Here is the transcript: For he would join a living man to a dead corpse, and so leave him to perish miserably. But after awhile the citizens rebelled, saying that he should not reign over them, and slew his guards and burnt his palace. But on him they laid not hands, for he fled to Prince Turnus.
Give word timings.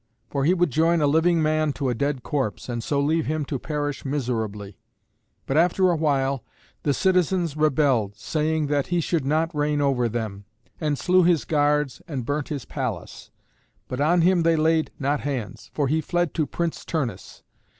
For 0.31 0.45
he 0.45 0.55
would 0.55 0.71
join 0.71 0.99
a 0.99 1.05
living 1.05 1.43
man 1.43 1.73
to 1.73 1.89
a 1.89 1.93
dead 1.93 2.23
corpse, 2.23 2.67
and 2.67 2.83
so 2.83 2.99
leave 2.99 3.27
him 3.27 3.45
to 3.45 3.59
perish 3.59 4.03
miserably. 4.03 4.79
But 5.45 5.57
after 5.57 5.91
awhile 5.91 6.43
the 6.81 6.91
citizens 6.91 7.55
rebelled, 7.55 8.15
saying 8.17 8.65
that 8.65 8.87
he 8.87 8.99
should 8.99 9.25
not 9.25 9.53
reign 9.55 9.79
over 9.79 10.09
them, 10.09 10.45
and 10.79 10.97
slew 10.97 11.21
his 11.21 11.45
guards 11.45 12.01
and 12.07 12.25
burnt 12.25 12.47
his 12.49 12.65
palace. 12.65 13.29
But 13.87 14.01
on 14.01 14.21
him 14.21 14.41
they 14.41 14.55
laid 14.55 14.89
not 14.97 15.19
hands, 15.19 15.69
for 15.71 15.87
he 15.87 16.01
fled 16.01 16.33
to 16.33 16.47
Prince 16.47 16.83
Turnus. 16.83 17.43